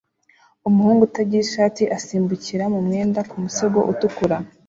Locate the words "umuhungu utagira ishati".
0.67-1.83